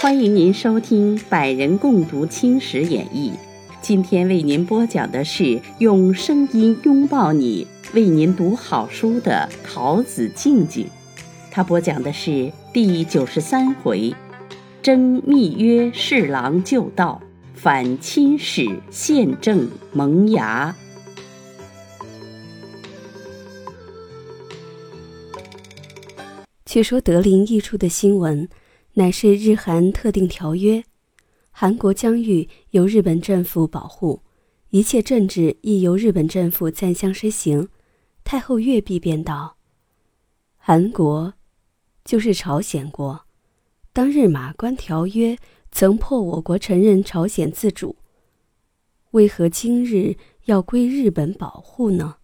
[0.00, 3.32] 欢迎您收听《百人共读青史演义》。
[3.82, 10.86] 今天为您播讲的是用声音拥抱你，为您读好书的桃子静静。
[11.50, 14.14] 他播讲的是第九十三回：
[14.80, 17.20] 征密约侍郎旧道，
[17.54, 20.76] 反亲使宪政萌芽。
[26.66, 28.46] 却说德林译出的新闻。
[28.98, 30.82] 乃是日韩特定条约，
[31.50, 34.22] 韩国疆域由日本政府保护，
[34.70, 37.68] 一切政治亦由日本政府暂相施行。
[38.24, 39.58] 太后月璧便道
[40.56, 41.34] ：“韩国
[42.06, 43.26] 就是朝鲜国，
[43.92, 45.36] 当日马关条约
[45.70, 47.96] 曾迫我国承认朝鲜自主，
[49.10, 52.16] 为何今日要归日本保护呢？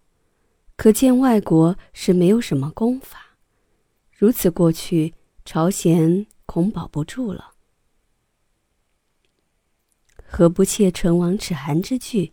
[0.75, 3.22] 可见外国是没有什么功法。
[4.13, 7.53] 如此过去，朝鲜。”恐保不住了。
[10.23, 12.31] 何不切唇亡齿寒之句？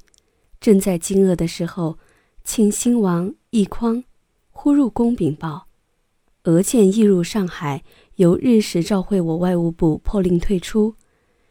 [0.61, 1.99] 正在惊愕的时候，
[2.45, 4.05] 庆兴王奕匡
[4.51, 5.69] 忽入宫禀报：
[6.43, 7.83] 俄舰亦入上海，
[8.17, 10.97] 由日使召会我外务部，破令退出。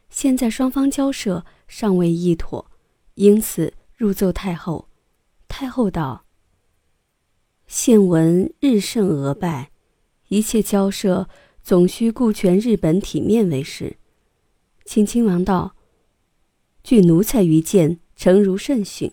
[0.10, 2.70] 现在双方交涉尚未议妥，
[3.16, 4.90] 因此入奏太后。
[5.48, 6.26] 太后道
[7.66, 9.72] ：“现闻日胜俄败，
[10.30, 11.28] 一切交涉。”
[11.62, 13.98] 总需顾全日本体面为是。
[14.86, 15.76] 秦亲王道
[16.84, 19.12] ：“据奴才愚见，诚如甚训。”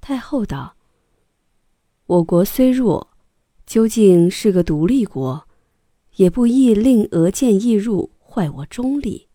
[0.00, 0.74] 太后道
[2.06, 3.10] ：“我国虽弱，
[3.66, 5.46] 究竟是个独立国，
[6.16, 9.28] 也不宜令俄舰易入，坏我中立。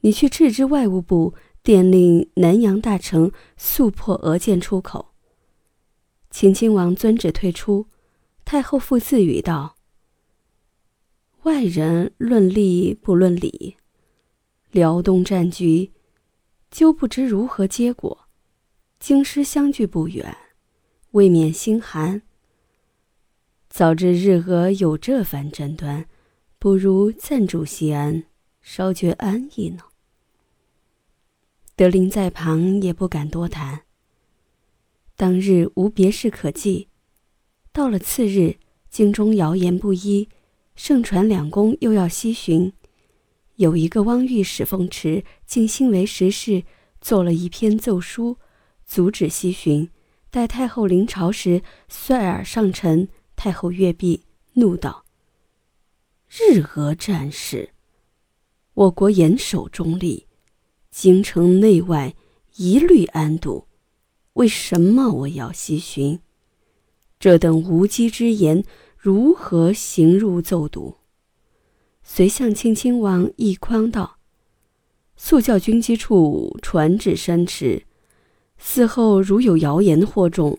[0.00, 5.12] 你去斥之外务部，电令南洋大臣速破俄舰出口。”
[6.30, 7.86] 秦亲王遵旨退出。
[8.44, 9.75] 太后复自语道。
[11.46, 13.76] 外人论利不论理，
[14.72, 15.92] 辽东战局，
[16.72, 18.26] 究不知如何结果。
[18.98, 20.36] 京师相距不远，
[21.12, 22.22] 未免心寒。
[23.68, 26.08] 早知日俄有这番争端，
[26.58, 28.24] 不如暂住西安，
[28.60, 29.84] 稍觉安逸呢。
[31.76, 33.82] 德林在旁也不敢多谈。
[35.14, 36.88] 当日无别事可记，
[37.70, 38.56] 到了次日，
[38.90, 40.28] 京中谣言不一。
[40.76, 42.70] 盛传两宫又要西巡，
[43.56, 46.64] 有一个汪御史奉持，竟信为时事，
[47.00, 48.36] 做了一篇奏书，
[48.84, 49.88] 阻止西巡。
[50.30, 53.08] 待太后临朝时，率尔上陈。
[53.34, 54.22] 太后阅毕，
[54.54, 55.04] 怒道
[56.28, 57.70] ：“日俄战事，
[58.72, 60.26] 我国严守中立，
[60.90, 62.14] 京城内外
[62.56, 63.66] 一律安堵，
[64.34, 66.20] 为什么我要西巡？
[67.18, 68.62] 这等无稽之言！”
[69.06, 70.96] 如何行入奏读？
[72.02, 74.18] 遂向庆亲王奕匡道
[75.14, 77.84] ：“速叫军机处传旨申斥，
[78.60, 80.58] 嗣后如有谣言惑众，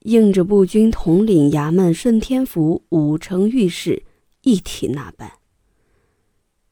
[0.00, 4.02] 应着步军统领衙门顺天府五城御史
[4.42, 5.34] 一体那办。”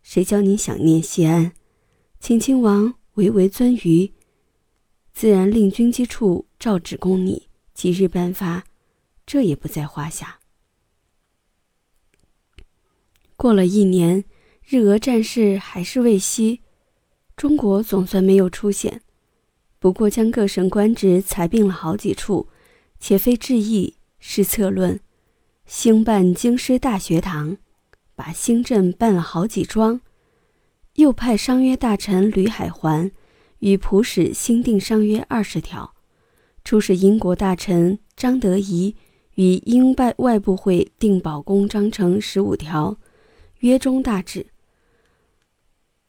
[0.02, 1.52] 谁叫你想念西安？
[2.18, 4.12] 庆亲王唯唯尊于，
[5.12, 8.64] 自然令军机处照旨供你，即日颁发，
[9.24, 10.37] 这也不在话下。
[13.40, 14.24] 过了一年，
[14.66, 16.60] 日俄战事还是未息，
[17.36, 19.00] 中国总算没有出现。
[19.78, 22.48] 不过将各省官职裁并了好几处，
[22.98, 24.98] 且非治议，是策论。
[25.66, 27.58] 兴办京师大学堂，
[28.16, 30.00] 把新镇办了好几庄。
[30.94, 33.08] 又派商约大臣吕海环
[33.60, 35.94] 与普使新订商约二十条，
[36.64, 38.96] 出使英国大臣张德仪
[39.36, 42.96] 与英外外部会定保公章程十五条。
[43.60, 44.46] 约中大致，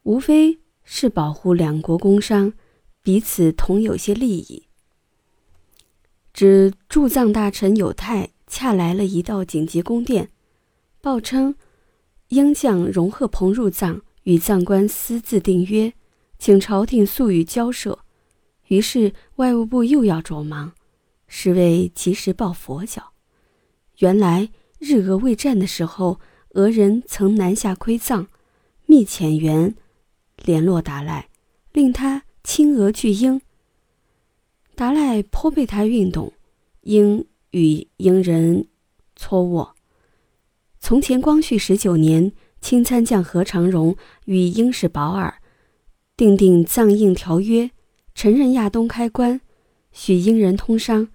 [0.03, 2.53] 无非是保护两国工商，
[3.01, 4.67] 彼此同有些利益。
[6.31, 10.29] 指驻藏大臣有泰恰来了一道紧急宫电，
[11.01, 11.55] 报称
[12.27, 15.91] 英将荣贺鹏入藏，与藏官私自订约，
[16.37, 17.97] 请朝廷速予交涉。
[18.67, 20.73] 于是外务部又要着忙，
[21.27, 23.13] 是为及时抱佛脚。
[23.97, 26.19] 原来日俄未战的时候。
[26.53, 28.27] 俄人曾南下窥藏，
[28.87, 29.75] 密遣员
[30.43, 31.29] 联络达赖，
[31.71, 33.39] 令他亲俄拒英。
[34.75, 36.33] 达赖颇被他运动，
[36.81, 38.67] 英与英人
[39.15, 39.75] 搓握。
[40.79, 42.31] 从前光绪十九年，
[42.61, 45.41] 清参将何长荣与英使保尔
[46.17, 47.69] 订定藏印条约，
[48.15, 49.39] 承认亚东开关，
[49.91, 51.09] 许英人通商。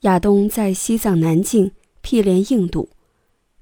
[0.00, 1.72] 亚东在西藏南境
[2.02, 2.90] 毗连印度。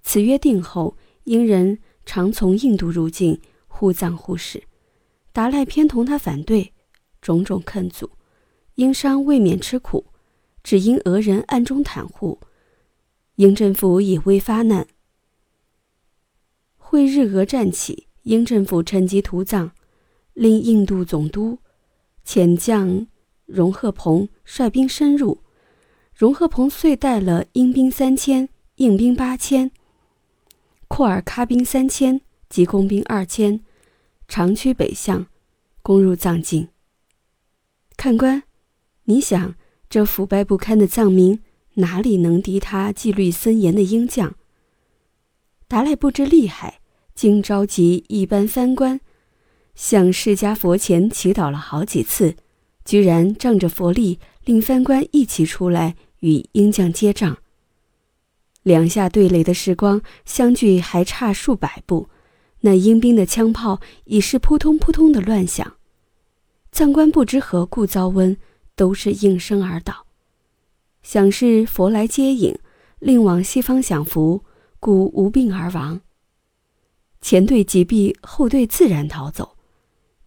[0.03, 4.63] 此约定后，英人常从印度入境，护藏护使。
[5.33, 6.73] 达赖偏同他反对，
[7.21, 8.11] 种种坑阻，
[8.75, 10.07] 英商未免吃苦，
[10.65, 12.41] 只因俄人暗中袒护，
[13.37, 14.87] 英政府也未发难。
[16.77, 19.71] 会日俄战起，英政府趁机屠藏，
[20.33, 21.59] 令印度总督
[22.27, 23.07] 遣将
[23.47, 25.43] 荣贺鹏率兵深入。
[26.13, 29.71] 荣贺鹏遂带了英兵三千、印兵八千、
[30.91, 33.61] 库尔喀兵三千及工兵二千，
[34.27, 35.29] 长驱北向，
[35.83, 36.67] 攻入藏境。
[37.97, 38.43] 看官，
[39.05, 39.55] 你想，
[39.89, 41.41] 这腐败不堪的藏民
[41.75, 44.35] 哪里能敌他纪律森严的英将？
[45.69, 46.81] 达赖不知厉害。
[47.15, 49.01] 竟召集一班藩官，
[49.75, 52.35] 向释迦佛前祈祷了好几次，
[52.85, 57.39] 居然仗着佛力，令藩官一起出来与英将接仗。
[58.63, 62.09] 两下对垒的时光相距还差数百步，
[62.61, 65.77] 那英兵的枪炮已是扑通扑通的乱响。
[66.71, 68.37] 藏官不知何故遭瘟，
[68.77, 70.07] 都是应声而倒，
[71.03, 72.57] 想是佛来接引，
[72.99, 74.45] 令往西方享福，
[74.79, 76.01] 故无病而亡。
[77.21, 79.57] 前队击毙，后队自然逃走。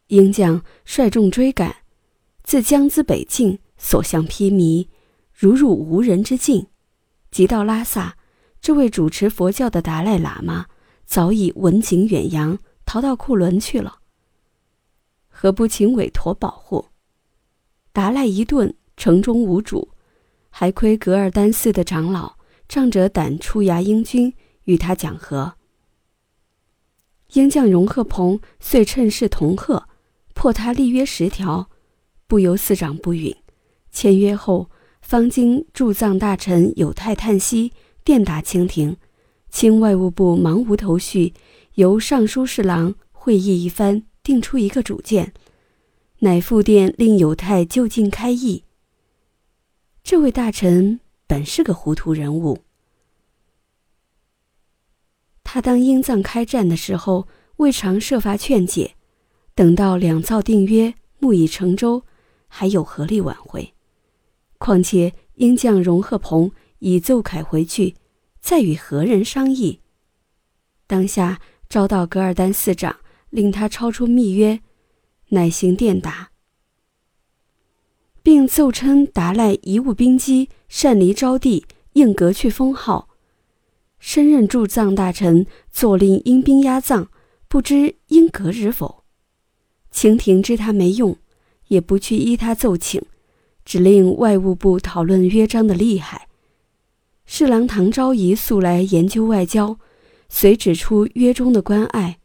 [0.07, 1.75] 英将率众追赶，
[2.43, 4.87] 自江孜北境，所向披靡，
[5.33, 6.67] 如入无人之境。
[7.31, 8.15] 即到拉萨，
[8.63, 10.67] 这位主持佛教的达赖喇嘛
[11.05, 13.99] 早已闻警远扬，逃到库伦去了。
[15.27, 16.85] 何不请韦陀保护？
[17.91, 19.89] 达赖一顿，城中无主，
[20.49, 22.37] 还亏噶尔丹寺的长老
[22.69, 24.33] 仗着胆出牙英军，
[24.63, 25.55] 与他讲和。
[27.33, 29.89] 英将荣贺鹏遂趁势同贺，
[30.33, 31.69] 破他立约十条，
[32.27, 33.35] 不由司长不允。
[33.91, 34.69] 签约后，
[35.01, 38.97] 方经驻藏大臣有泰叹息，电打清廷，
[39.49, 41.33] 清外务部忙无头绪，
[41.75, 45.33] 由尚书侍郎会议一番，定出一个主见，
[46.19, 48.65] 乃复电令有泰就近开议。
[50.03, 52.59] 这位大臣本是个糊涂人物。
[55.43, 57.27] 他当英藏开战的时候，
[57.57, 58.95] 未尝设法劝解；
[59.55, 62.03] 等到两造订约，木已成舟，
[62.49, 63.73] 还有何力挽回？
[64.57, 66.51] 况且英将荣贺鹏
[66.83, 67.95] 已奏凯回去，
[68.41, 69.79] 再与何人商议？
[70.85, 71.39] 当下
[71.69, 72.97] 召到噶尔丹四长，
[73.29, 74.59] 令他超出密约，
[75.29, 76.31] 乃行电达，
[78.21, 83.07] 并奏称达赖贻误兵机，擅离招地，应革去封号。
[83.97, 87.09] 身任驻藏大臣，坐令因兵压藏，
[87.47, 89.05] 不知应革日否？
[89.89, 91.17] 清廷知他没用，
[91.69, 93.01] 也不去依他奏请，
[93.63, 96.27] 只令外务部讨论约章的厉害。
[97.25, 99.77] 侍郎唐昭仪素来研究外交，
[100.29, 102.19] 遂指出约中的关爱。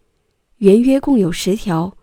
[0.59, 1.97] 原约共有十条，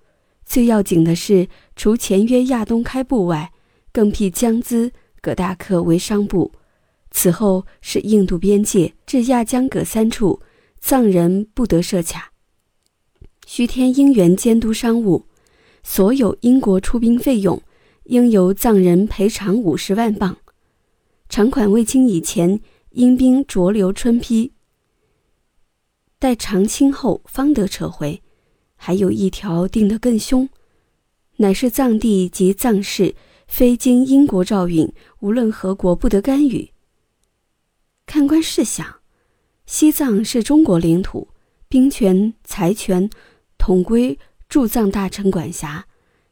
[0.46, 3.52] 最要紧的是，除前约亚东开埠外，
[3.92, 6.52] 更辟江孜、葛大克为商埠。
[7.12, 10.42] 此后是印度边界至亚江葛三处，
[10.80, 12.32] 藏人不得设卡。
[13.46, 15.26] 须添英元监督商务，
[15.84, 17.62] 所有英国出兵费用
[18.06, 20.38] 应由藏人赔偿五十万镑。
[21.30, 22.60] 偿款未清以前，
[22.96, 24.54] 英兵着留春批，
[26.18, 28.22] 待长清后方得撤回。
[28.78, 30.48] 还有一条定得更凶，
[31.38, 33.14] 乃是藏地及藏事
[33.48, 36.72] 非经英国诏允，无论何国不得干预。
[38.06, 39.02] 看官试想，
[39.66, 41.28] 西藏是中国领土，
[41.68, 43.10] 兵权、财权
[43.58, 45.86] 统归驻藏大臣管辖。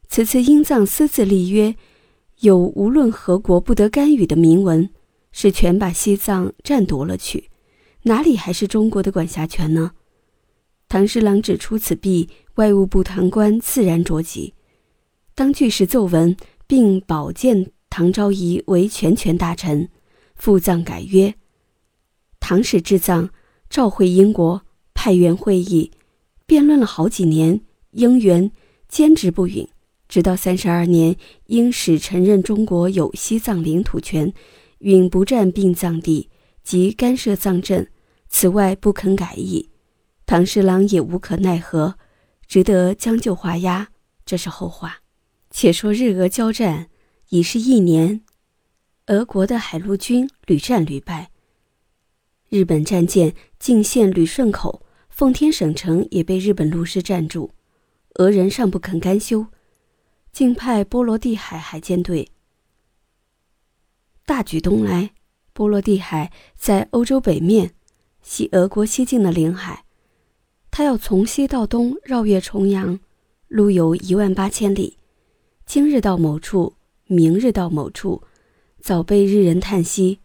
[0.07, 1.75] 此次英藏私自立约，
[2.39, 4.89] 有无论何国不得干预的明文，
[5.33, 7.49] 是全把西藏占夺了去，
[8.03, 9.91] 哪里还是中国的管辖权呢？
[10.87, 14.53] 唐侍郎指出此弊，外务部堂官自然着急，
[15.33, 16.37] 当据实奏文，
[16.67, 19.89] 并保荐唐昭仪为全权大臣，
[20.35, 21.33] 赴藏改约。
[22.39, 23.29] 唐使至藏，
[23.69, 24.61] 召会英国，
[24.93, 25.91] 派员会议，
[26.45, 27.61] 辩论了好几年，
[27.91, 28.51] 英元
[28.87, 29.67] 坚持不允。
[30.07, 31.15] 直到三十二年，
[31.47, 34.31] 英使承认中国有西藏领土权，
[34.83, 36.29] 允不占并藏地
[36.61, 37.87] 及干涉藏政，
[38.27, 39.69] 此外不肯改意。
[40.25, 41.95] 唐侍郎也无可奈何，
[42.47, 43.89] 只得将就画押。
[44.25, 44.99] 这是后话。
[45.49, 46.89] 且说日俄交战
[47.29, 48.21] 已是一年，
[49.07, 51.29] 俄国的海陆军屡战屡败。
[52.49, 57.51] 日本战舰进陷旅顺口，奉天省城也被日本陆师占住，
[58.15, 59.47] 俄人尚不肯甘休，
[60.31, 62.27] 竟派波罗的海海舰队
[64.25, 65.11] 大举东来，
[65.51, 67.71] 波罗的海在欧洲北面，
[68.21, 69.83] 系俄国西境的领海。
[70.71, 72.99] 他要从西到东绕越重洋，
[73.49, 74.97] 路有一万八千里。
[75.65, 76.75] 今日到某处，
[77.07, 78.23] 明日到某处，
[78.79, 80.19] 早被日人叹息。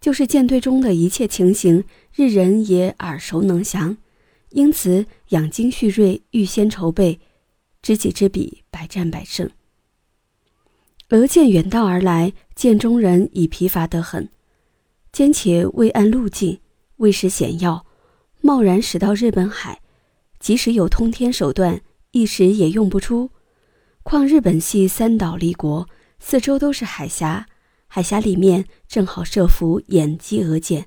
[0.00, 3.96] 就是舰队中的一切情形，日人也耳熟能详，
[4.50, 7.20] 因此养精蓄锐，预先筹备，
[7.82, 9.50] 知己知彼，百战百胜。
[11.10, 14.28] 俄舰远道而来，舰中人已疲乏得很，
[15.12, 16.60] 兼且未按路径，
[16.96, 17.86] 未识险要。
[18.42, 19.80] 贸然驶到日本海，
[20.38, 23.30] 即使有通天手段，一时也用不出。
[24.02, 25.88] 况日本系三岛立国，
[26.18, 27.46] 四周都是海峡，
[27.86, 30.84] 海峡里面正好设伏掩击俄舰。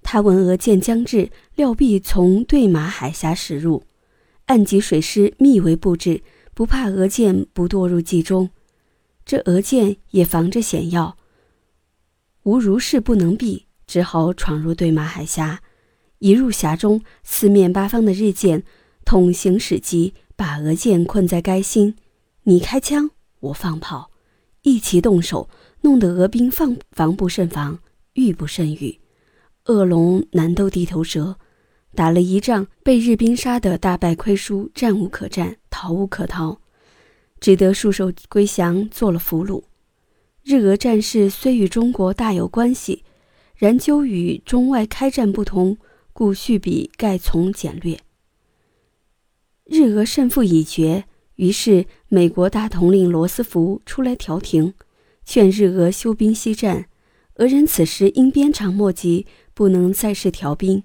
[0.00, 3.84] 他闻俄舰将至，料必从对马海峡驶入，
[4.46, 6.22] 岸及水师密为布置，
[6.54, 8.48] 不怕俄舰不堕入计中。
[9.26, 11.16] 这俄舰也防着险要，
[12.44, 15.60] 吾如是不能避，只好闯入对马海峡。
[16.20, 18.62] 一入峡中，四面八方的日舰
[19.04, 21.96] 统行使机，把俄舰困在该心。
[22.44, 24.12] 你开枪，我放炮，
[24.62, 27.80] 一齐动手，弄得俄兵防防不胜防，
[28.12, 29.00] 遇不胜遇。
[29.64, 31.36] 恶龙难斗地头蛇，
[31.96, 36.60] 打了一仗，被日兵杀得大败亏输，战无可战，逃无可逃，
[37.40, 39.64] 只得束手归降，做了俘虏。
[40.42, 43.04] 日俄战事虽与中国大有关系，
[43.56, 45.78] 然究与中外开战不同。
[46.18, 48.00] 故续笔盖从简略。
[49.66, 54.72] 日俄胜负已决，于是美国大统领罗斯福出来调停，
[55.26, 56.86] 劝日俄休兵息战。
[57.34, 60.84] 俄人此时因鞭长莫及，不能再试调兵。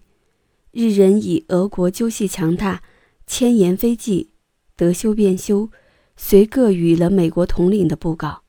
[0.72, 2.84] 日人以俄国纠系强大，
[3.26, 4.32] 千言非计，
[4.76, 5.70] 得休便休，
[6.16, 8.44] 遂各与了美国统领的布告，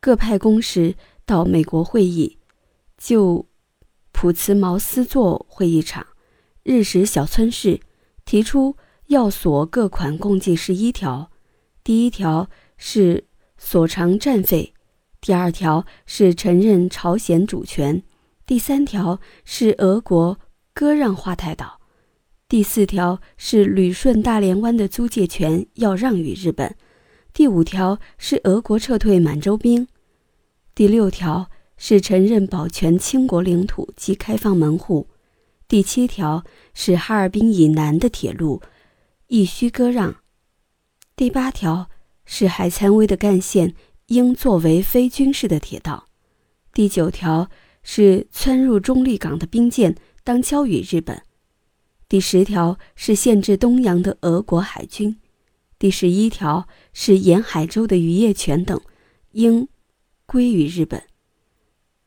[0.00, 0.94] 各派公使
[1.24, 2.38] 到美国会议，
[2.96, 3.46] 就。
[4.18, 6.06] 普茨茅斯座会议场，
[6.62, 7.80] 日食小村市
[8.24, 8.74] 提出
[9.08, 11.30] 要索各款共计十一条。
[11.84, 13.26] 第一条是
[13.58, 14.72] 索偿战费，
[15.20, 18.02] 第二条是承认朝鲜主权，
[18.46, 20.40] 第三条是俄国
[20.72, 21.75] 割让华太岛，
[22.48, 26.76] 第四条是旅顺大连湾的租借权要让与日本，
[27.32, 29.88] 第五条是俄国撤退满洲兵，
[30.74, 31.50] 第六条。
[31.78, 35.08] 是承认保全清国领土及开放门户。
[35.68, 38.62] 第七条是哈尔滨以南的铁路
[39.26, 40.16] 亦需割让。
[41.14, 41.90] 第八条
[42.24, 43.74] 是海参崴的干线
[44.06, 46.08] 应作为非军事的铁道。
[46.72, 47.50] 第九条
[47.82, 51.25] 是窜入中立港的兵舰当交与日本。
[52.08, 55.16] 第十条是限制东洋的俄国海军。
[55.76, 58.80] 第十一条是沿海州的渔业权等
[59.32, 59.66] 应
[60.24, 61.02] 归于日本。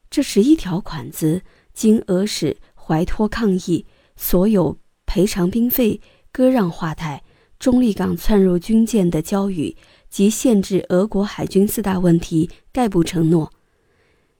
[0.09, 1.41] 这十一条款子，
[1.73, 5.99] 经俄使怀托抗议，所有赔偿兵费、
[6.31, 7.21] 割让华泰、
[7.59, 9.75] 中立港窜入军舰的交予
[10.09, 13.51] 及限制俄国海军四大问题，概不承诺。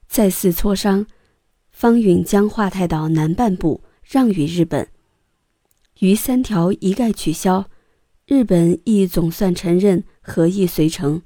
[0.07, 1.05] 再次磋商，
[1.69, 4.87] 方允将华泰岛南半部让与日本，
[5.99, 7.69] 余三条一概取消。
[8.25, 11.21] 日本亦总算承认，合议遂成，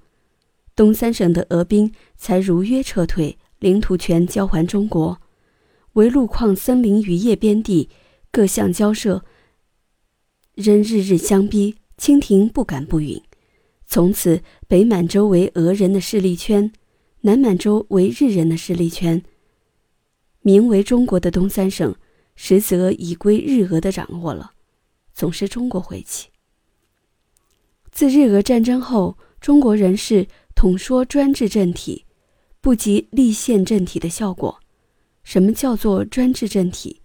[0.76, 3.38] 东三省的俄兵才如约撤退。
[3.60, 5.22] 领土权交还中国，
[5.94, 7.88] 为路矿、森林、渔业边地
[8.30, 9.24] 各项交涉，
[10.56, 13.22] 仍日日相逼，清廷不敢不允。
[13.86, 16.74] 从此，北满洲为俄人的势力圈，
[17.22, 19.24] 南满洲为日人的势力圈。
[20.42, 21.96] 名为中国的东三省，
[22.36, 24.52] 实则已归日俄的掌握了，
[25.14, 26.30] 总是中国晦气。
[27.92, 32.06] 自日俄战争后，中国人士统说专制政体。
[32.64, 34.62] 不及立宪政体的效果。
[35.26, 37.02] 什么叫做专制政体？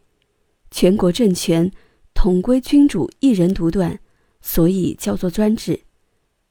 [0.70, 1.68] 全国政权
[2.14, 3.98] 统归君主一人独断，
[4.40, 5.80] 所以叫做专制。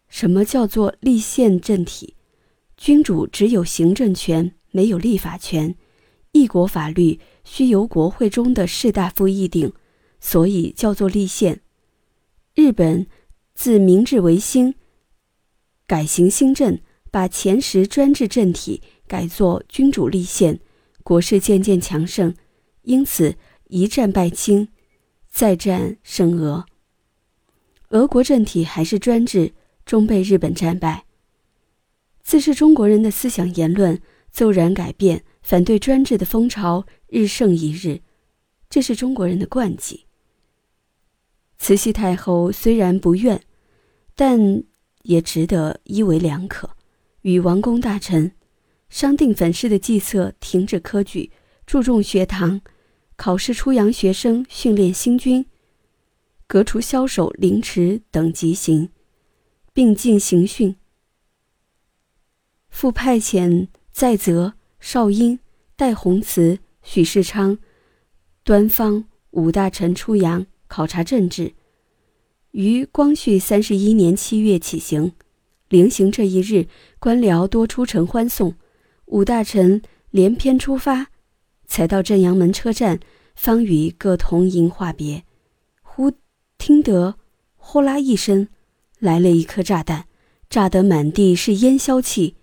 [0.09, 2.15] 什么叫做立宪政体？
[2.75, 5.73] 君主只有行政权，没有立法权。
[6.33, 9.71] 一国法律需由国会中的士大夫议定，
[10.19, 11.61] 所以叫做立宪。
[12.55, 13.07] 日本
[13.53, 14.75] 自明治维新
[15.85, 16.79] 改行新政，
[17.11, 18.81] 把前时专制政体。
[19.07, 20.59] 改作君主立宪，
[21.01, 22.35] 国势渐渐强盛，
[22.81, 23.37] 因此
[23.69, 24.67] 一战败清，
[25.29, 26.65] 再战胜俄。
[27.91, 29.53] 俄国政体还是专制，
[29.85, 31.05] 终被日本战败。
[32.21, 38.01] 自是中国人的思想言论骤然改变，反对专制的风潮日盛一日，
[38.69, 40.06] 这是中国人的惯技。
[41.57, 43.41] 慈禧太后虽然不愿，
[44.15, 44.63] 但
[45.03, 46.69] 也值得一为两可，
[47.21, 48.31] 与王公大臣。
[48.89, 51.31] 商定粉饰的计策停止科举，
[51.65, 52.61] 注重学堂，
[53.17, 55.45] 考试出洋学生，训练新军，
[56.47, 58.89] 革除枭首、凌迟等极刑，
[59.73, 60.77] 并进刑训。
[62.69, 65.39] 复派遣在泽、邵英、
[65.75, 67.57] 戴洪慈、许世昌、
[68.45, 71.53] 端方五大臣出洋考察政治，
[72.51, 75.13] 于光绪三十一年七月起行。
[75.69, 76.67] 临行这一日，
[76.99, 78.55] 官僚多出城欢送。
[79.05, 79.81] 五大臣
[80.11, 81.07] 连篇出发，
[81.65, 82.99] 才到正阳门车站，
[83.35, 85.23] 方与各同营话别。
[85.81, 86.11] 忽
[86.57, 87.15] 听得
[87.55, 88.47] “呼啦”一声，
[88.99, 90.07] 来了一颗炸弹，
[90.49, 92.35] 炸得满地是烟硝气。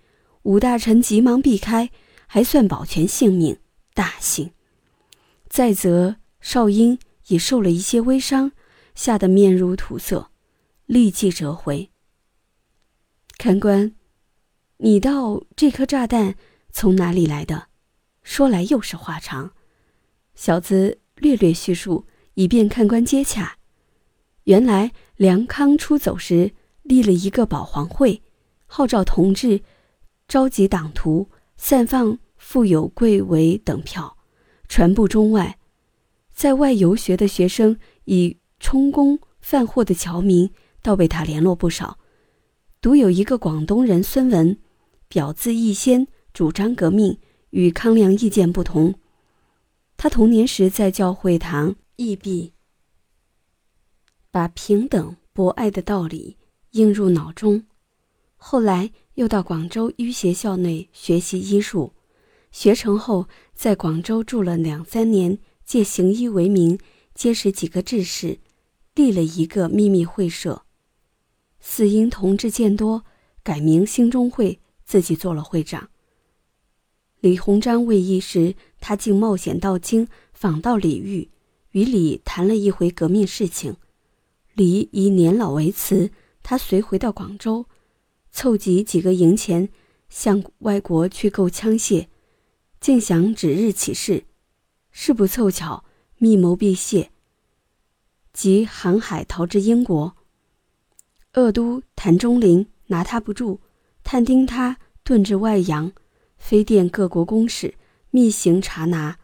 [0.43, 1.91] 五大臣急忙避开，
[2.27, 3.57] 还算保全性命，
[3.95, 4.51] 大幸。
[5.49, 8.53] 再则少英也受了一些微伤，
[8.95, 10.31] 吓得面如土色，
[10.87, 11.91] 立即折回。
[13.39, 13.95] 看官，
[14.79, 16.37] 你道这颗炸弹？
[16.71, 17.69] 从哪里来的？
[18.23, 19.53] 说来又是话长，
[20.35, 23.59] 小子略略叙述，以便看官接洽。
[24.45, 26.53] 原来梁康出走时
[26.83, 28.23] 立了一个保皇会，
[28.67, 29.63] 号召同志，
[30.27, 34.17] 召集党徒，散放富有贵为等票，
[34.69, 35.59] 传布中外。
[36.35, 40.51] 在外游学的学生以充公贩货的侨民，
[40.83, 41.99] 倒被他联络不少。
[42.81, 44.59] 独有一个广东人孙文，
[45.09, 46.07] 表字逸仙。
[46.35, 47.17] 主张革命，
[47.51, 48.97] 与康梁意见不同。
[49.97, 52.53] 他童年时在教会堂义毕，
[54.33, 56.37] 把平等博爱的道理
[56.73, 57.65] 映入脑中。
[58.35, 61.93] 后来又到广州医学校内学习医术，
[62.51, 66.79] 学成后在广州住了两三年，借行医为名，
[67.15, 68.39] 结识几个志士，
[68.95, 70.65] 立了一个秘密会社。
[71.61, 73.05] 四因同志见多，
[73.43, 75.89] 改名兴中会，自己做了会长。
[77.21, 81.31] 李鸿章未役时，他竟冒险到京访到李煜，
[81.71, 83.77] 与李谈了一回革命事情。
[84.53, 86.11] 李以年老为辞，
[86.43, 87.67] 他随回到广州，
[88.31, 89.71] 凑集几个银钱，
[90.11, 92.09] 向外国去购枪械，
[92.79, 94.25] 竟想指日起事。
[94.97, 95.85] 事不凑巧，
[96.19, 97.11] 密谋毕泄，
[98.33, 100.17] 即航海逃至英国。
[101.33, 103.59] 鄂都谭中林拿他不住，
[104.05, 105.93] 探丁他遁至外洋。
[106.39, 107.75] 飞电各国公使
[108.11, 109.19] 密行查拿，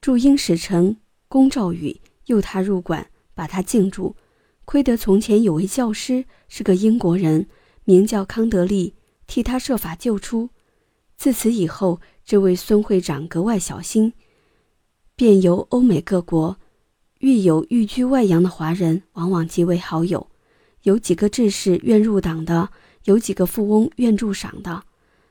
[0.00, 0.96] 驻英使臣
[1.28, 4.16] 龚兆宇诱他入馆，把他禁住。
[4.64, 7.46] 亏得从前有位教师是个英国人，
[7.84, 8.94] 名叫康德利，
[9.26, 10.48] 替他设法救出。
[11.18, 14.14] 自此以后，这位孙会长格外小心，
[15.18, 16.56] 便由欧美各国
[17.18, 20.28] 遇有寓居外洋的华人，往往结为好友。
[20.82, 22.68] 有几个志士愿入党的，
[23.06, 24.84] 有几个富翁愿助赏的。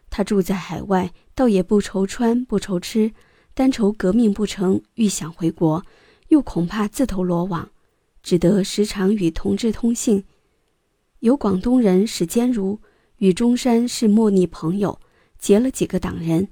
[0.10, 3.14] 他住在海外，倒也不愁穿不愁吃，
[3.54, 5.86] 单愁革命不成，欲想回国，
[6.28, 7.70] 又恐怕自投罗网，
[8.22, 10.26] 只得时常与同志通信。
[11.20, 12.82] 有广东人史坚如
[13.20, 15.00] 与中山是莫逆朋友，
[15.40, 16.50] 结了几个党人，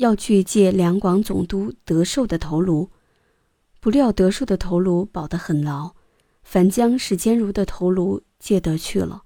[0.00, 2.88] 要去借两广总督德寿的头颅，
[3.80, 5.92] 不料德寿的头颅保得很牢，
[6.42, 9.24] 反将史坚如的头颅借得去了。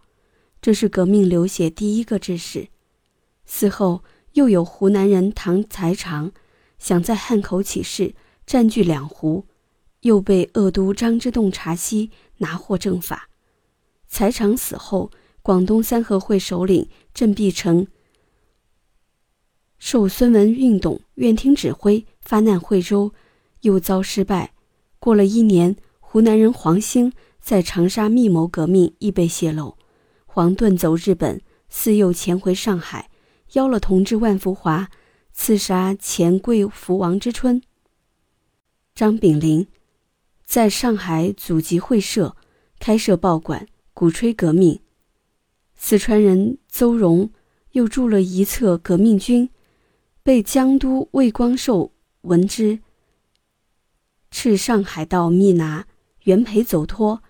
[0.61, 2.71] 这是革命流血第一个致事。
[3.47, 6.33] 此后，又有湖南人唐才常
[6.81, 9.47] 想在汉口起事，占据两湖，
[10.01, 13.29] 又被鄂都张之洞查悉，拿获正法。
[14.09, 17.87] 才常死后，广东三合会首领郑必成
[19.87, 23.13] 受孙文运动，愿听指挥，发难惠州，
[23.61, 24.55] 又遭失败。
[24.99, 29.77] 过了一年，湖南人黄兴在长沙密谋革命，亦被泄露。
[30.25, 33.11] 黄遁走日本，四又潜回上海。
[33.53, 34.89] 邀了同志万福华，
[35.35, 37.61] 刺杀前贵福王之春。
[38.95, 39.67] 张炳麟
[40.47, 42.35] 在上海祖籍会社，
[42.79, 44.81] 开设报馆，鼓吹革命。
[45.77, 47.31] 四川人邹荣
[47.73, 49.47] 又铸了一册《革命军》，
[50.25, 52.79] 被江都魏光寿闻之，
[54.31, 55.87] 斥上海道密拿，
[56.23, 57.23] 袁培走脱，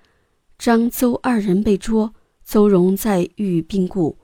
[0.57, 4.19] 张邹二人被捉，邹荣在狱病故。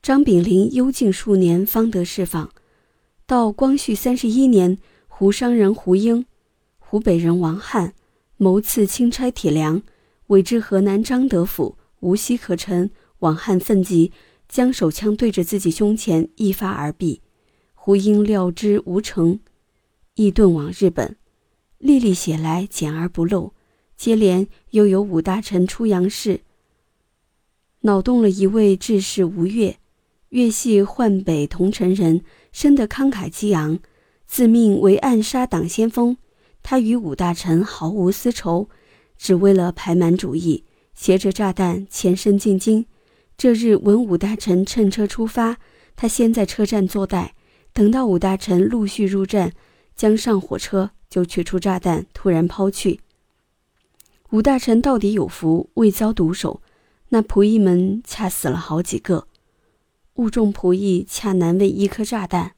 [0.00, 2.50] 张炳麟幽禁数年，方得释放。
[3.26, 6.24] 到光绪三十一年，湖商人胡英、
[6.78, 7.92] 湖北人王汉
[8.38, 9.82] 谋刺钦差铁良，
[10.28, 12.90] 委至河南张德府，无隙可乘。
[13.18, 14.10] 王汉愤极，
[14.48, 17.20] 将手枪对着自己胸前一发而毙。
[17.86, 19.40] 胡英料之无成，
[20.14, 21.16] 亦遁往日本。
[21.76, 23.52] 历历写来，简而不漏。
[23.94, 26.40] 接连又有五大臣出洋事，
[27.80, 29.76] 恼动了一位志士吴越。
[30.30, 33.78] 越系皖北桐城人，生得慷慨激昂，
[34.26, 36.16] 自命为暗杀党先锋。
[36.62, 38.70] 他与武大臣毫无私仇，
[39.18, 42.86] 只为了排满主义，携着炸弹前身进京。
[43.36, 45.58] 这日闻武大臣乘车出发，
[45.94, 47.34] 他先在车站坐待，
[47.74, 49.52] 等到武大臣陆续入站，
[49.96, 53.00] 将上火车，就取出炸弹，突然抛去。
[54.30, 56.62] 武大臣到底有福，未遭毒手。
[57.08, 59.26] 那仆役们恰死了好几个，
[60.14, 62.54] 误中仆役恰难为一颗炸弹。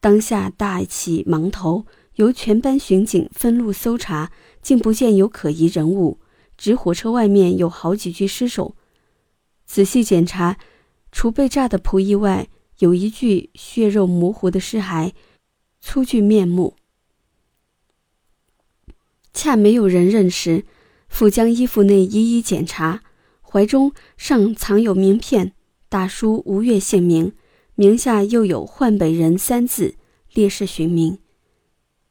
[0.00, 1.84] 当下大起忙头，
[2.16, 4.30] 由全班巡警分路搜查，
[4.62, 6.20] 竟不见有可疑人物。
[6.56, 8.74] 只火车外面有好几具尸首，
[9.64, 10.58] 仔细检查，
[11.10, 12.48] 除被炸的仆役外，
[12.78, 15.12] 有一具血肉模糊的尸骸，
[15.80, 16.76] 粗具面目，
[19.34, 20.64] 恰没有人认识。
[21.08, 23.02] 复将衣服内一一检查。
[23.40, 25.54] 怀中尚藏有名片，
[25.88, 27.32] 大书吴越姓名，
[27.74, 29.94] 名下又有换北人三字，
[30.34, 31.18] 烈士寻名。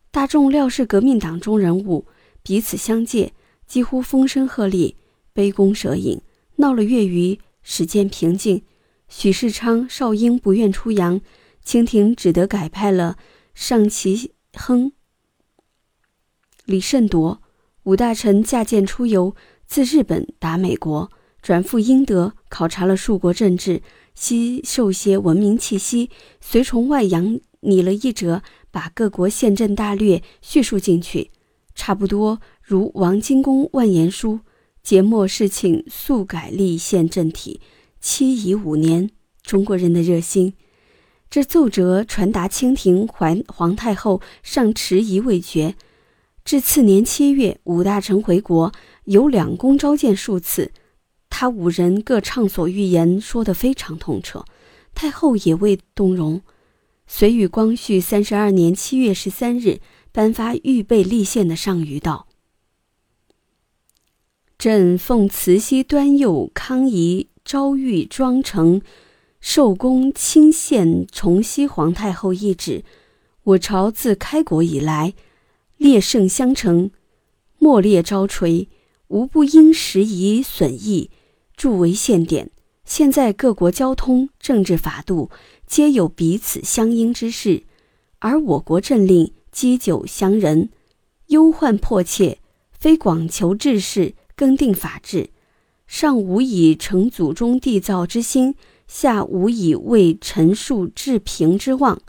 [0.10, 2.08] 大众料是革命党中人物，
[2.41, 3.34] 彼此相借，
[3.67, 4.95] 几乎风声鹤唳，
[5.32, 6.19] 杯弓蛇影，
[6.56, 8.63] 闹了月余，时渐平静。
[9.07, 11.21] 许世昌、邵英不愿出洋，
[11.63, 13.17] 清廷只得改派了
[13.53, 14.91] 尚其亨、
[16.65, 17.41] 李慎铎、
[17.83, 21.11] 五大臣驾舰出游，自日本达美国。
[21.41, 23.81] 转赴英德，考察了数国政治，
[24.13, 26.09] 吸受些文明气息，
[26.41, 31.31] 随从外洋拟了一折，把各国宪政大略叙述进去，
[31.73, 34.41] 差不多如王金公万言书。
[34.83, 37.61] 节末是请速改立宪政体，
[38.07, 39.09] 期以五年。
[39.43, 40.53] 中国人的热心，
[41.29, 45.75] 这奏折传达清廷，还皇太后尚迟疑未决。
[46.45, 48.71] 至次年七月，武大臣回国，
[49.03, 50.71] 有两宫召见数次。
[51.29, 54.45] 他五人各畅所欲言，说得非常痛彻，
[54.95, 56.41] 太后也未动容。
[57.05, 59.79] 遂与光绪三十二年七月十三日
[60.13, 62.27] 颁发预备立宪的上谕道
[64.57, 68.81] ：“朕奉慈禧端佑康仪昭谕庄成
[69.39, 72.83] 受宫亲献崇熙皇太后懿旨，
[73.43, 75.13] 我朝自开国以来，
[75.77, 76.91] 列圣相承，
[77.57, 78.67] 莫列昭垂，
[79.07, 81.10] 无不因时宜损益。”
[81.55, 82.51] 著为献典。
[82.83, 85.31] 现在各国交通、政治、法度，
[85.65, 87.63] 皆有彼此相应之势，
[88.19, 90.67] 而我国政令积久相仁，
[91.27, 92.39] 忧患迫切，
[92.77, 95.29] 非广求治世、更定法制，
[95.88, 98.56] 上无以成祖宗缔造之心，
[98.88, 102.00] 下无以为陈述治平之望。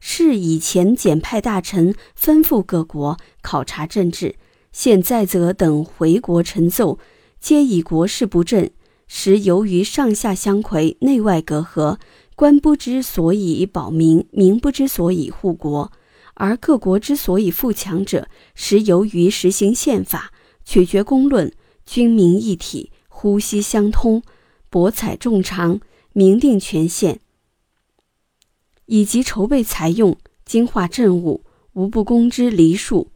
[0.00, 4.36] 是以前简派大臣吩咐各国考察政治，
[4.70, 6.98] 现在则等回国陈奏，
[7.40, 8.70] 皆以国事不振。
[9.06, 11.98] 实由于上下相魁、内外隔阂，
[12.36, 15.90] 官不知所以保民，民不知所以护国；
[16.34, 20.32] 而各国之所以富强者，实由于实行宪法，
[20.64, 21.52] 取决公论，
[21.86, 22.90] 军民一体，
[23.24, 24.22] 呼吸相通，
[24.68, 25.80] 博采众长，
[26.12, 27.20] 明定权限，
[28.84, 33.10] 以及筹备财用，精化政务，无不公之黎庶。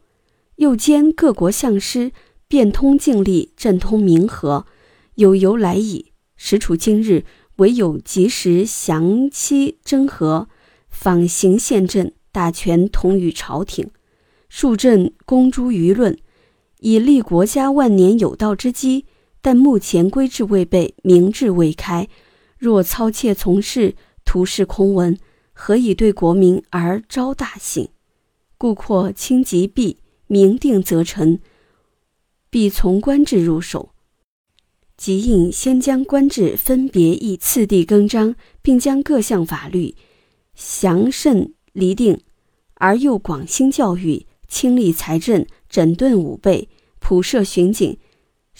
[0.55, 2.11] 又兼各国相师，
[2.47, 4.65] 变通尽力，政通民和。
[5.13, 6.11] 有由来矣。
[6.35, 7.23] 时处今日，
[7.57, 10.49] 唯有及时详期征和，
[10.89, 13.91] 仿行宪政，大权同于朝廷，
[14.49, 16.17] 树政公诸舆论，
[16.79, 19.05] 以立国家万年有道之基。
[19.41, 22.07] 但目前规制未备，明制未开，
[22.57, 25.17] 若操切从事，徒是空文，
[25.53, 27.89] 何以对国民而招大幸？
[28.57, 29.97] 故扩清即弊，
[30.27, 31.39] 明定则成，
[32.49, 33.91] 必从官制入手。
[34.97, 39.95] 即应先将官制分别以次第更张，并将各项法律
[40.55, 42.19] 详慎厘定，
[42.73, 46.67] 而又广兴教育，清理财政，整顿武备，
[46.99, 47.97] 普设巡警，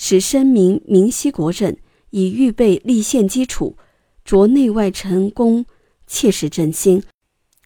[0.02, 1.76] 使申明明晰国政，
[2.12, 3.76] 以预备立宪基础，
[4.24, 5.66] 着内外臣工
[6.08, 7.04] 切实振兴，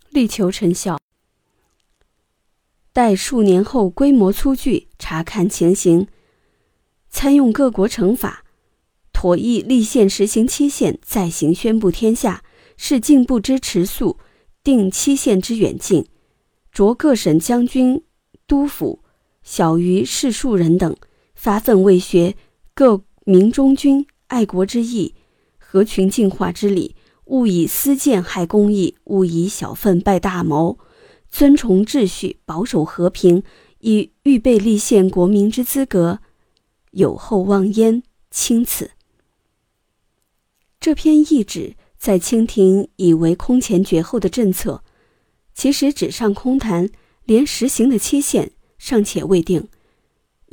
[0.10, 0.98] 力求成效。
[2.91, 6.08] 待数年后规模粗具，查看情形，
[7.08, 8.43] 参用各国惩罚。
[9.13, 12.43] 妥议立宪实行期限，再行宣布天下，
[12.76, 14.17] 是进步之迟速，
[14.63, 16.08] 定期限之远近。
[16.72, 18.04] 着各省将军、
[18.48, 19.02] 督抚、
[19.43, 20.98] 小于士庶人等，
[21.44, 22.38] 发愤为学，
[22.74, 25.14] 各民忠君，爱国之义，
[25.58, 26.96] 合群进化之理。
[27.26, 30.80] 勿以私见害公义，勿以小愤败大谋。
[31.30, 33.44] 尊崇秩序，保守和平，
[33.80, 36.20] 以预备立宪国民之资格，
[36.92, 38.04] 有后望焉。
[38.32, 38.92] 钦此。
[40.80, 44.82] 这篇懿旨在清廷以为空前绝后的政策，
[45.54, 46.90] 其实纸上空谈，
[47.26, 49.68] 连实行的期限尚且未定，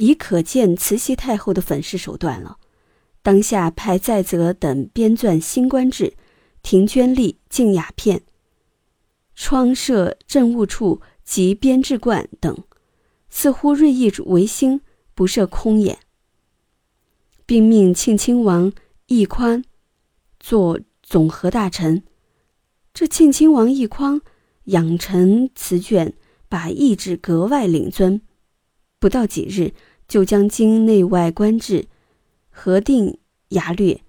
[0.01, 2.57] 已可见慈禧太后的粉饰手段了。
[3.23, 6.15] 当下派在泽等编撰新官制，
[6.63, 8.23] 停捐吏，禁鸦片，
[9.35, 12.65] 窗设政务处及编制馆等，
[13.29, 14.81] 似乎锐意维新，
[15.15, 15.99] 不设空眼，
[17.45, 18.73] 并命庆亲王
[19.09, 19.63] 奕宽
[20.39, 20.81] 做。
[21.03, 22.05] 总和大臣，
[22.95, 24.21] 这庆亲王奕匡
[24.67, 26.15] 养成词卷，
[26.49, 28.23] 把意志格外领尊。
[29.01, 29.75] 不到几日，
[30.11, 31.87] 就将京内外官制
[32.49, 33.21] 核定
[33.51, 34.03] 牙略，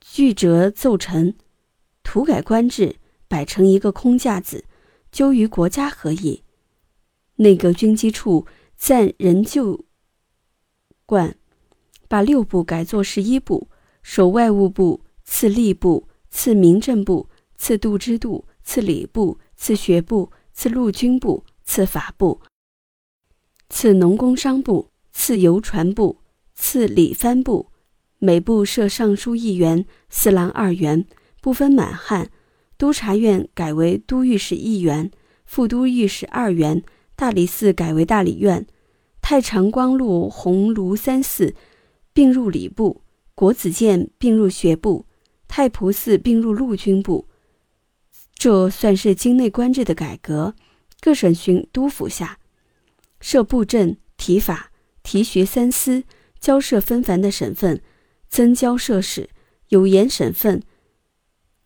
[0.00, 1.34] 具折奏成，
[2.02, 2.96] 涂改官制，
[3.28, 4.64] 摆成一个空架子，
[5.12, 6.42] 究于国家何意？
[7.36, 8.46] 内阁军机处
[8.78, 9.84] 暂仍旧
[11.04, 11.36] 惯，
[12.08, 13.68] 把六部改作十一部，
[14.02, 16.08] 守外务部次吏部。
[16.30, 22.40] 次民政部，次度支度，次礼部，次学部，次陆军部，次法部，
[23.68, 26.18] 次农工商部，赐邮传部，
[26.54, 27.68] 赐礼藩部。
[28.18, 31.06] 每部设尚书一员，司郎二员，
[31.40, 32.30] 不分满汉。
[32.78, 35.10] 督察院改为都御史一员，
[35.44, 36.82] 副都御史二员。
[37.14, 38.66] 大理寺改为大理院。
[39.20, 41.54] 太常光禄、鸿胪三寺
[42.12, 43.02] 并入礼部，
[43.36, 45.06] 国子监并入学部。
[45.46, 47.28] 太仆寺并入陆军部，
[48.34, 50.54] 这算是京内官制的改革。
[51.00, 52.38] 各省巡都府下
[53.20, 54.71] 设布政、提法、
[55.02, 56.04] 提学三司，
[56.40, 57.80] 交涉纷繁的省份，
[58.28, 59.28] 增交涉使；
[59.68, 60.62] 有盐省份，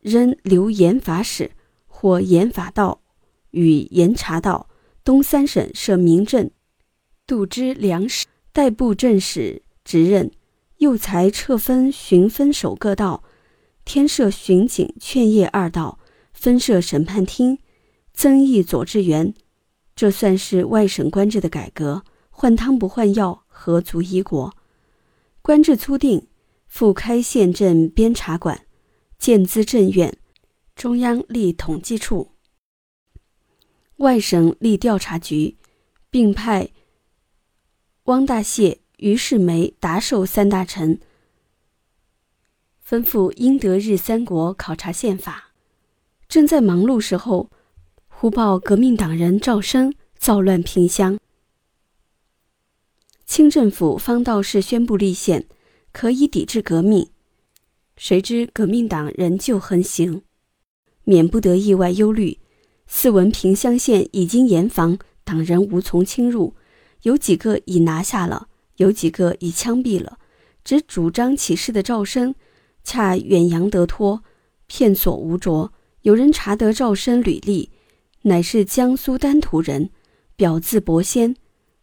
[0.01, 1.51] 仍留盐法使
[1.87, 3.03] 或盐法道
[3.51, 4.68] 与盐察道。
[5.05, 6.51] 东三省设民政、
[7.29, 10.33] 度支粮使，代布政使职任，
[10.79, 13.22] 又才撤分巡分守各道。
[13.85, 16.01] 添设巡警、劝业二道，
[16.33, 17.61] 分设审判厅，
[18.12, 19.33] 增议左志员，
[19.94, 22.03] 这算是外省官制的改革。
[22.38, 24.55] 换汤不换药，何足一国？
[25.40, 26.27] 官制初定，
[26.66, 28.66] 复开县镇编察馆，
[29.18, 30.18] 建资政院，
[30.75, 32.33] 中央立统计处，
[33.96, 35.57] 外省立调查局，
[36.11, 36.68] 并派
[38.05, 41.01] 汪大燮、于世梅、达寿三大臣。
[42.87, 45.53] 吩咐英德日三国考察宪法，
[46.29, 47.49] 正在忙碌时候，
[48.09, 51.18] 忽报革命党人赵升造乱萍乡，
[53.37, 55.44] 清政府方道士宣布立宪，
[55.92, 57.11] 可以抵制革命。
[57.99, 60.22] 谁知革命党仍旧横行，
[61.05, 62.38] 免不得意外忧虑。
[62.87, 66.55] 四闻萍乡县已经严防，党人无从侵入，
[67.03, 70.18] 有几个已拿下了，有几个已枪毙了，
[70.64, 72.35] 只主张起事的赵升。
[72.85, 74.25] 恰远洋得脱，
[74.66, 75.75] 片所无着。
[76.01, 77.70] 有人查得赵生履历，
[78.22, 79.90] 乃是江苏丹徒人，
[80.37, 81.37] 表字伯先，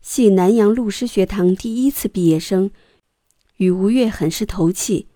[0.03, 2.71] 系南洋陆师学堂第一次毕业生，
[3.55, 5.07] 与吴越很是投契。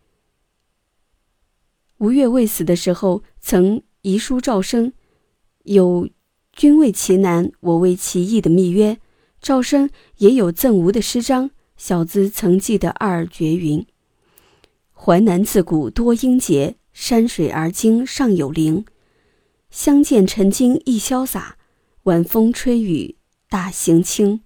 [1.97, 4.93] 吴越未死的时候，曾遗书赵生，
[5.63, 6.08] 有
[6.56, 8.97] “君为其难，我为其义”的密约。
[9.41, 13.86] 赵生也有赠吴的诗章，小子曾记得二绝云。
[14.93, 18.86] 淮南自古多英杰，山水而今尚有灵。
[19.69, 21.58] 相见曾经亦潇洒，
[22.04, 23.17] 晚风吹雨
[23.50, 24.43] 大行清。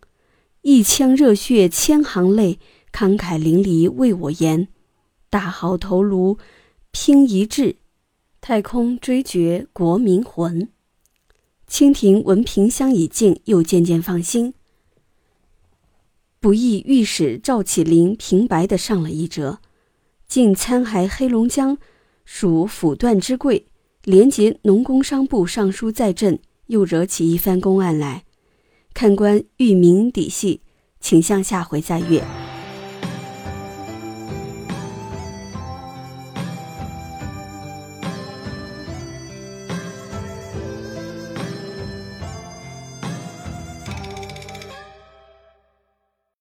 [0.63, 2.60] 一腔热血千行泪，
[2.93, 4.67] 慷慨淋漓为我言。
[5.28, 6.38] 大好头颅
[6.91, 7.78] 拼一掷，
[8.39, 10.69] 太空追绝国民魂。
[11.65, 14.54] 清廷闻萍乡已尽，又渐渐放心。
[16.39, 19.60] 不意御史赵启麟平白的上了一折。
[20.28, 21.78] 竟参还黑龙江
[22.24, 23.65] 属抚段之贵，
[24.04, 28.24] 连结农工商部尚书在镇，又惹起一番公案来。
[28.93, 30.62] 看官欲明底细，
[30.99, 32.23] 请向下回再阅。